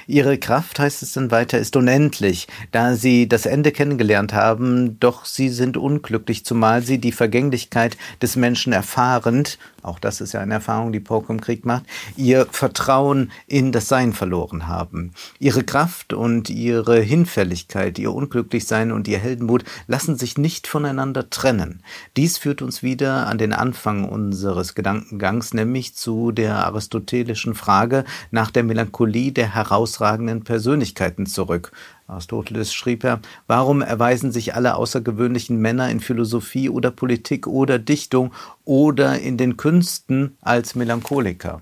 Ihre 0.08 0.38
Kraft, 0.38 0.80
heißt 0.80 1.04
es 1.04 1.14
dann 1.14 1.32
weiter, 1.32 1.58
ist 1.58 1.76
unendlich, 1.76 2.48
da 2.72 2.96
sie 2.96 3.28
das 3.28 3.46
Ende 3.46 3.72
kennengelernt 3.72 4.34
haben, 4.34 5.00
doch 5.00 5.26
sie 5.26 5.50
sind 5.50 5.78
unglücklich, 5.78 6.46
zumal 6.46 6.84
sie 6.84 7.00
die 7.00 7.12
Vergänglichkeit 7.12 7.98
des 8.22 8.36
Menschen 8.36 8.74
erfahrend, 8.74 9.58
auch 9.84 10.00
das 10.00 10.22
ist 10.22 10.34
ja 10.34 10.42
eine 10.42 10.56
Erfahrung, 10.56 10.92
die 10.92 11.00
Poke 11.00 11.34
im 11.34 11.42
Krieg 11.42 11.66
macht, 11.66 11.86
ihr 12.16 12.48
Vertrauen 12.52 13.32
in 13.48 13.72
das 13.72 13.88
Sein 13.88 14.14
verloren 14.14 14.68
haben. 14.68 15.12
Ihre 15.40 15.64
Kraft 15.64 16.14
und 16.14 16.50
ihre 16.50 17.00
Hinfälligkeit, 17.00 17.98
ihr 17.98 18.14
Unglücklichsein 18.14 18.92
und 18.92 19.08
ihr 19.08 19.18
Heldenmut 19.18 19.64
lassen 19.88 20.18
sich 20.18 20.38
nicht 20.38 20.68
voneinander 20.68 21.30
trennen. 21.30 21.82
Dies 22.16 22.38
führt 22.38 22.62
uns 22.62 22.84
wieder 22.84 23.28
an 23.28 23.38
den 23.38 23.54
Anfang 23.54 24.08
unseres 24.08 24.76
Gedankengangs, 24.76 25.54
nämlich 25.54 25.96
zu 25.96 26.32
der 26.32 26.66
aristotelischen 26.66 27.56
Frage 27.56 28.06
nach 28.30 28.52
der 28.52 28.64
Melancholie 28.64 29.32
der 29.32 29.56
herausragenden 29.62 30.44
Persönlichkeiten 30.44 31.26
zurück. 31.26 31.72
Aristoteles 32.08 32.74
schrieb 32.74 33.04
er, 33.04 33.20
warum 33.48 33.82
erweisen 33.82 34.32
sich 34.32 34.56
alle 34.56 34.76
außergewöhnlichen 34.76 35.58
Männer 35.58 35.90
in 35.90 36.00
Philosophie 36.00 36.70
oder 36.70 36.92
Politik 36.92 37.48
oder 37.48 37.80
Dichtung 37.80 38.34
oder 38.66 39.20
in 39.20 39.38
den 39.38 39.56
Künsten 39.58 40.38
als 40.42 40.76
Melancholiker? 40.76 41.62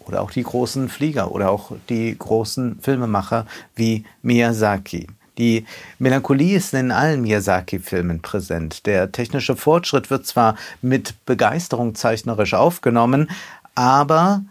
Oder 0.00 0.22
auch 0.22 0.30
die 0.30 0.42
großen 0.42 0.88
Flieger 0.88 1.32
oder 1.32 1.50
auch 1.50 1.72
die 1.88 2.16
großen 2.18 2.78
Filmemacher 2.80 3.46
wie 3.74 4.04
Miyazaki. 4.22 5.06
Die 5.38 5.64
Melancholie 5.98 6.56
ist 6.56 6.74
in 6.74 6.92
allen 6.92 7.22
Miyazaki-Filmen 7.22 8.20
präsent. 8.20 8.86
Der 8.86 9.10
technische 9.10 9.56
Fortschritt 9.56 10.10
wird 10.10 10.26
zwar 10.26 10.56
mit 10.82 11.14
Begeisterung 11.24 11.94
zeichnerisch 11.94 12.54
aufgenommen, 12.54 13.30
aber 13.74 14.42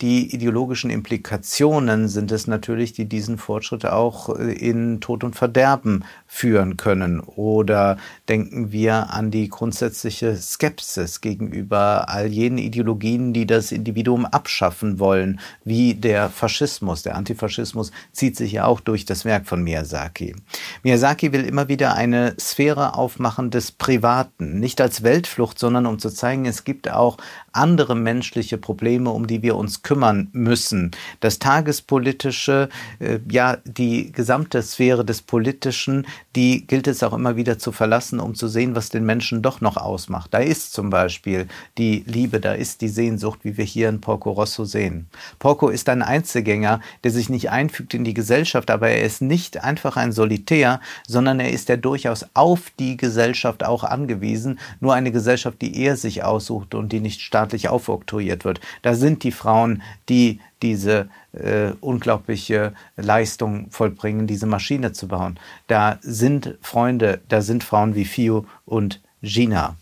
die 0.00 0.34
ideologischen 0.34 0.88
Implikationen 0.88 2.08
sind 2.08 2.32
es 2.32 2.46
natürlich, 2.46 2.94
die 2.94 3.04
diesen 3.04 3.36
Fortschritt 3.36 3.84
auch 3.84 4.34
äh, 4.38 4.52
in 4.52 5.00
Tod 5.00 5.24
und 5.24 5.36
Verderben 5.36 6.04
führen 6.26 6.78
können. 6.78 7.20
Oder 7.20 7.98
denken 8.28 8.72
wir 8.72 9.10
an 9.10 9.30
die 9.30 9.48
grundsätzliche 9.48 10.36
Skepsis 10.36 11.20
gegenüber 11.20 12.08
all 12.08 12.28
jenen 12.28 12.58
Ideologien, 12.58 13.34
die 13.34 13.46
das 13.46 13.72
Individuum 13.72 14.24
abschaffen 14.24 14.98
wollen, 14.98 15.38
wie 15.64 15.94
der 15.94 16.30
Faschismus. 16.30 17.02
Der 17.02 17.16
Antifaschismus 17.16 17.92
zieht 18.12 18.36
sich 18.36 18.52
ja 18.52 18.64
auch 18.64 18.80
durch 18.80 19.04
das 19.04 19.26
Werk 19.26 19.46
von 19.46 19.62
Miyazaki. 19.62 20.34
Miyazaki 20.82 21.32
will 21.32 21.44
immer 21.44 21.68
wieder 21.68 21.94
eine 21.94 22.34
Sphäre 22.40 22.94
aufmachen 22.94 23.50
des 23.50 23.70
Privaten, 23.72 24.60
nicht 24.60 24.80
als 24.80 25.02
Weltflucht, 25.02 25.58
sondern 25.58 25.84
um 25.84 25.98
zu 25.98 26.08
zeigen, 26.08 26.46
es 26.46 26.64
gibt 26.64 26.90
auch 26.90 27.18
andere 27.52 27.94
menschliche 27.94 28.56
Probleme, 28.56 29.10
um 29.10 29.26
die 29.26 29.42
wir 29.42 29.56
uns 29.56 29.82
kümmern 29.82 29.89
müssen. 29.96 30.90
Das 31.20 31.38
tagespolitische, 31.38 32.68
äh, 32.98 33.18
ja, 33.30 33.58
die 33.64 34.12
gesamte 34.12 34.62
Sphäre 34.62 35.04
des 35.04 35.22
Politischen, 35.22 36.06
die 36.36 36.66
gilt 36.66 36.86
es 36.86 37.02
auch 37.02 37.12
immer 37.12 37.36
wieder 37.36 37.58
zu 37.58 37.72
verlassen, 37.72 38.20
um 38.20 38.34
zu 38.34 38.48
sehen, 38.48 38.74
was 38.74 38.88
den 38.88 39.04
Menschen 39.04 39.42
doch 39.42 39.60
noch 39.60 39.76
ausmacht. 39.76 40.32
Da 40.32 40.38
ist 40.38 40.72
zum 40.72 40.90
Beispiel 40.90 41.46
die 41.78 42.04
Liebe, 42.06 42.40
da 42.40 42.52
ist 42.52 42.80
die 42.80 42.88
Sehnsucht, 42.88 43.40
wie 43.42 43.56
wir 43.56 43.64
hier 43.64 43.88
in 43.88 44.00
Porco 44.00 44.30
Rosso 44.30 44.64
sehen. 44.64 45.08
Porco 45.38 45.68
ist 45.68 45.88
ein 45.88 46.02
Einzelgänger, 46.02 46.80
der 47.04 47.10
sich 47.10 47.28
nicht 47.28 47.50
einfügt 47.50 47.94
in 47.94 48.04
die 48.04 48.14
Gesellschaft, 48.14 48.70
aber 48.70 48.88
er 48.90 49.02
ist 49.02 49.22
nicht 49.22 49.62
einfach 49.62 49.96
ein 49.96 50.12
Solitär, 50.12 50.80
sondern 51.06 51.40
er 51.40 51.50
ist 51.50 51.68
ja 51.68 51.76
durchaus 51.76 52.26
auf 52.34 52.70
die 52.78 52.96
Gesellschaft 52.96 53.64
auch 53.64 53.84
angewiesen, 53.84 54.58
nur 54.80 54.94
eine 54.94 55.12
Gesellschaft, 55.12 55.60
die 55.62 55.76
er 55.82 55.96
sich 55.96 56.22
aussucht 56.24 56.74
und 56.74 56.92
die 56.92 57.00
nicht 57.00 57.20
staatlich 57.20 57.68
aufoktroyiert 57.68 58.44
wird. 58.44 58.60
Da 58.82 58.94
sind 58.94 59.22
die 59.22 59.32
Frauen, 59.32 59.79
die 60.08 60.40
diese 60.62 61.08
äh, 61.32 61.72
unglaubliche 61.80 62.72
Leistung 62.96 63.70
vollbringen, 63.70 64.26
diese 64.26 64.46
Maschine 64.46 64.92
zu 64.92 65.08
bauen. 65.08 65.38
Da 65.66 65.98
sind 66.02 66.56
Freunde, 66.62 67.20
da 67.28 67.42
sind 67.42 67.64
Frauen 67.64 67.94
wie 67.94 68.04
Fio 68.04 68.46
und 68.64 69.00
Gina. 69.22 69.76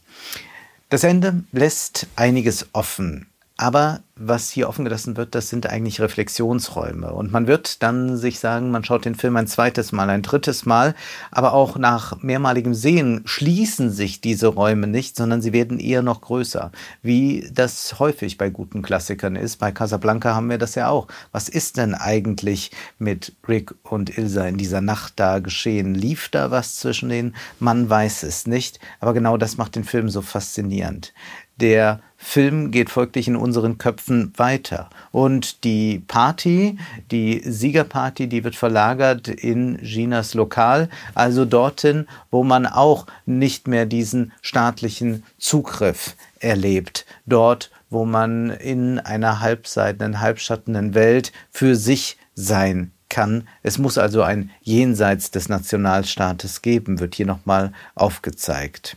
Das 0.88 1.04
Ende 1.04 1.44
lässt 1.52 2.06
einiges 2.16 2.68
offen. 2.72 3.27
Aber 3.60 4.02
was 4.14 4.50
hier 4.50 4.68
offen 4.68 4.84
gelassen 4.84 5.16
wird, 5.16 5.34
das 5.34 5.48
sind 5.48 5.66
eigentlich 5.66 6.00
Reflexionsräume. 6.00 7.12
Und 7.12 7.32
man 7.32 7.48
wird 7.48 7.82
dann 7.82 8.16
sich 8.16 8.38
sagen, 8.38 8.70
man 8.70 8.84
schaut 8.84 9.04
den 9.04 9.16
Film 9.16 9.36
ein 9.36 9.48
zweites 9.48 9.90
Mal, 9.90 10.08
ein 10.10 10.22
drittes 10.22 10.64
Mal, 10.64 10.94
aber 11.32 11.54
auch 11.54 11.76
nach 11.76 12.22
mehrmaligem 12.22 12.72
Sehen 12.72 13.22
schließen 13.24 13.90
sich 13.90 14.20
diese 14.20 14.46
Räume 14.46 14.86
nicht, 14.86 15.16
sondern 15.16 15.42
sie 15.42 15.52
werden 15.52 15.80
eher 15.80 16.02
noch 16.02 16.20
größer, 16.20 16.70
wie 17.02 17.50
das 17.52 17.98
häufig 17.98 18.38
bei 18.38 18.48
guten 18.48 18.80
Klassikern 18.80 19.34
ist. 19.34 19.56
Bei 19.56 19.72
Casablanca 19.72 20.36
haben 20.36 20.50
wir 20.50 20.58
das 20.58 20.76
ja 20.76 20.88
auch. 20.88 21.08
Was 21.32 21.48
ist 21.48 21.78
denn 21.78 21.96
eigentlich 21.96 22.70
mit 23.00 23.34
Rick 23.48 23.74
und 23.82 24.16
Ilsa 24.16 24.46
in 24.46 24.56
dieser 24.56 24.80
Nacht 24.80 25.14
da 25.16 25.40
geschehen? 25.40 25.96
Lief 25.96 26.28
da 26.28 26.52
was 26.52 26.76
zwischen 26.76 27.08
denen? 27.08 27.34
Man 27.58 27.90
weiß 27.90 28.22
es 28.22 28.46
nicht, 28.46 28.78
aber 29.00 29.14
genau 29.14 29.36
das 29.36 29.56
macht 29.56 29.74
den 29.74 29.84
Film 29.84 30.08
so 30.08 30.22
faszinierend. 30.22 31.12
Der 31.56 32.00
Film 32.20 32.72
geht 32.72 32.90
folglich 32.90 33.28
in 33.28 33.36
unseren 33.36 33.78
Köpfen 33.78 34.32
weiter. 34.36 34.90
Und 35.12 35.62
die 35.62 36.00
Party, 36.00 36.76
die 37.12 37.40
Siegerparty, 37.44 38.26
die 38.26 38.42
wird 38.42 38.56
verlagert 38.56 39.28
in 39.28 39.78
Ginas 39.78 40.34
Lokal, 40.34 40.90
also 41.14 41.44
dorthin, 41.44 42.08
wo 42.32 42.42
man 42.42 42.66
auch 42.66 43.06
nicht 43.24 43.68
mehr 43.68 43.86
diesen 43.86 44.32
staatlichen 44.42 45.22
Zugriff 45.38 46.16
erlebt. 46.40 47.06
Dort, 47.24 47.70
wo 47.88 48.04
man 48.04 48.50
in 48.50 48.98
einer 48.98 49.40
halbseitenden, 49.40 50.20
halbschattenden 50.20 50.94
Welt 50.94 51.32
für 51.52 51.76
sich 51.76 52.18
sein 52.34 52.90
kann. 53.08 53.46
Es 53.62 53.78
muss 53.78 53.96
also 53.96 54.22
ein 54.22 54.50
Jenseits 54.60 55.30
des 55.30 55.48
Nationalstaates 55.48 56.62
geben, 56.62 56.98
wird 56.98 57.14
hier 57.14 57.26
nochmal 57.26 57.72
aufgezeigt. 57.94 58.96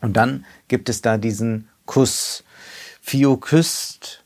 Und 0.00 0.16
dann 0.16 0.44
gibt 0.66 0.88
es 0.88 1.00
da 1.00 1.16
diesen 1.16 1.68
Kuss. 1.86 2.44
Fio 3.00 3.36
küsst 3.36 4.22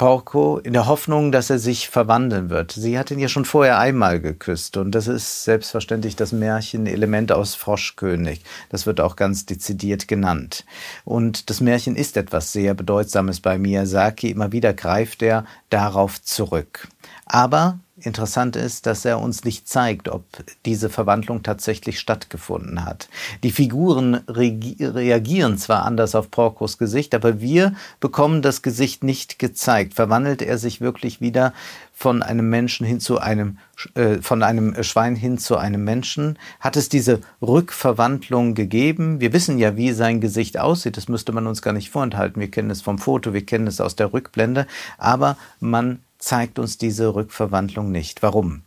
Porco 0.00 0.56
in 0.56 0.72
der 0.72 0.86
Hoffnung, 0.86 1.30
dass 1.30 1.50
er 1.50 1.58
sich 1.58 1.90
verwandeln 1.90 2.48
wird. 2.48 2.72
Sie 2.72 2.98
hat 2.98 3.10
ihn 3.10 3.18
ja 3.18 3.28
schon 3.28 3.44
vorher 3.44 3.78
einmal 3.78 4.18
geküsst 4.18 4.78
und 4.78 4.94
das 4.94 5.08
ist 5.08 5.44
selbstverständlich 5.44 6.16
das 6.16 6.32
Märchenelement 6.32 7.32
aus 7.32 7.54
Froschkönig. 7.54 8.42
Das 8.70 8.86
wird 8.86 8.98
auch 9.02 9.14
ganz 9.14 9.44
dezidiert 9.44 10.08
genannt. 10.08 10.64
Und 11.04 11.50
das 11.50 11.60
Märchen 11.60 11.96
ist 11.96 12.16
etwas 12.16 12.50
sehr 12.50 12.72
Bedeutsames 12.72 13.40
bei 13.40 13.58
Miyazaki. 13.58 14.30
Immer 14.30 14.52
wieder 14.52 14.72
greift 14.72 15.20
er 15.20 15.44
darauf 15.68 16.22
zurück. 16.22 16.88
Aber 17.26 17.78
Interessant 18.02 18.56
ist, 18.56 18.86
dass 18.86 19.04
er 19.04 19.20
uns 19.20 19.44
nicht 19.44 19.68
zeigt, 19.68 20.08
ob 20.08 20.24
diese 20.64 20.88
Verwandlung 20.88 21.42
tatsächlich 21.42 22.00
stattgefunden 22.00 22.84
hat. 22.84 23.08
Die 23.42 23.50
Figuren 23.50 24.14
reagieren 24.26 25.58
zwar 25.58 25.84
anders 25.84 26.14
auf 26.14 26.30
Porcos 26.30 26.78
Gesicht, 26.78 27.14
aber 27.14 27.40
wir 27.40 27.74
bekommen 28.00 28.42
das 28.42 28.62
Gesicht 28.62 29.04
nicht 29.04 29.38
gezeigt. 29.38 29.94
Verwandelt 29.94 30.40
er 30.42 30.58
sich 30.58 30.80
wirklich 30.80 31.20
wieder 31.20 31.52
von 31.92 32.22
einem 32.22 32.48
Menschen 32.48 32.86
hin 32.86 32.98
zu 32.98 33.18
einem, 33.18 33.58
äh, 33.94 34.22
von 34.22 34.42
einem 34.42 34.82
Schwein 34.82 35.16
hin 35.16 35.36
zu 35.36 35.58
einem 35.58 35.84
Menschen? 35.84 36.38
Hat 36.58 36.76
es 36.76 36.88
diese 36.88 37.20
Rückverwandlung 37.42 38.54
gegeben? 38.54 39.20
Wir 39.20 39.34
wissen 39.34 39.58
ja, 39.58 39.76
wie 39.76 39.92
sein 39.92 40.22
Gesicht 40.22 40.58
aussieht. 40.58 40.96
Das 40.96 41.08
müsste 41.08 41.32
man 41.32 41.46
uns 41.46 41.60
gar 41.60 41.74
nicht 41.74 41.90
vorenthalten. 41.90 42.40
Wir 42.40 42.50
kennen 42.50 42.70
es 42.70 42.80
vom 42.80 42.98
Foto, 42.98 43.34
wir 43.34 43.44
kennen 43.44 43.66
es 43.66 43.82
aus 43.82 43.96
der 43.96 44.14
Rückblende. 44.14 44.66
Aber 44.96 45.36
man 45.60 45.98
zeigt 46.20 46.58
uns 46.58 46.78
diese 46.78 47.14
Rückverwandlung 47.14 47.90
nicht. 47.90 48.22
Warum? 48.22 48.62